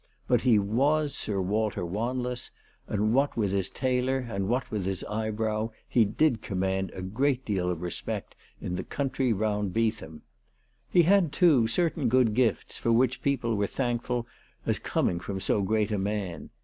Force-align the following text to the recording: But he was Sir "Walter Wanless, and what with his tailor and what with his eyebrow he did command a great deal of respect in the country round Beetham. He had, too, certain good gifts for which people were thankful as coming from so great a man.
But 0.27 0.41
he 0.41 0.57
was 0.57 1.13
Sir 1.13 1.39
"Walter 1.39 1.85
Wanless, 1.85 2.49
and 2.87 3.13
what 3.13 3.37
with 3.37 3.51
his 3.51 3.69
tailor 3.69 4.17
and 4.27 4.47
what 4.47 4.71
with 4.71 4.83
his 4.85 5.03
eyebrow 5.03 5.69
he 5.87 6.05
did 6.05 6.41
command 6.41 6.89
a 6.95 7.03
great 7.03 7.45
deal 7.45 7.69
of 7.69 7.83
respect 7.83 8.33
in 8.59 8.73
the 8.73 8.83
country 8.83 9.31
round 9.31 9.73
Beetham. 9.75 10.21
He 10.89 11.03
had, 11.03 11.31
too, 11.31 11.67
certain 11.67 12.09
good 12.09 12.33
gifts 12.33 12.77
for 12.79 12.91
which 12.91 13.21
people 13.21 13.53
were 13.53 13.67
thankful 13.67 14.25
as 14.65 14.79
coming 14.79 15.19
from 15.19 15.39
so 15.39 15.61
great 15.61 15.91
a 15.91 15.99
man. 15.99 16.49